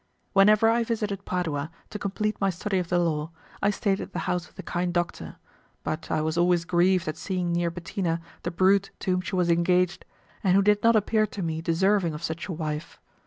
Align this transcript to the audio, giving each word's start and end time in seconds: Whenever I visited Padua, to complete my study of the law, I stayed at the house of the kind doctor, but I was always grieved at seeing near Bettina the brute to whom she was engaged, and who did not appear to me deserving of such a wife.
Whenever 0.33 0.67
I 0.67 0.83
visited 0.83 1.25
Padua, 1.25 1.69
to 1.91 1.99
complete 1.99 2.35
my 2.41 2.49
study 2.49 2.79
of 2.79 2.89
the 2.89 2.97
law, 2.97 3.29
I 3.61 3.69
stayed 3.69 4.01
at 4.01 4.13
the 4.13 4.17
house 4.25 4.49
of 4.49 4.55
the 4.55 4.63
kind 4.63 4.91
doctor, 4.91 5.35
but 5.83 6.09
I 6.09 6.21
was 6.21 6.39
always 6.39 6.65
grieved 6.65 7.07
at 7.07 7.17
seeing 7.17 7.53
near 7.53 7.69
Bettina 7.69 8.19
the 8.41 8.49
brute 8.49 8.89
to 9.01 9.11
whom 9.11 9.21
she 9.21 9.35
was 9.35 9.51
engaged, 9.51 10.03
and 10.43 10.55
who 10.55 10.63
did 10.63 10.81
not 10.81 10.95
appear 10.95 11.27
to 11.27 11.43
me 11.43 11.61
deserving 11.61 12.15
of 12.15 12.23
such 12.23 12.47
a 12.47 12.51
wife. 12.51 12.99